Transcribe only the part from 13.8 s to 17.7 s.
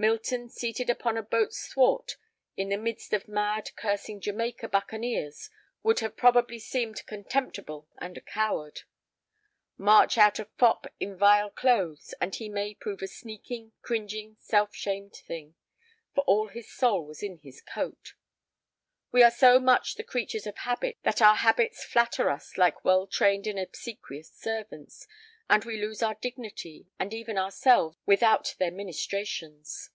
cringing, self shamed thing, for all his soul was in his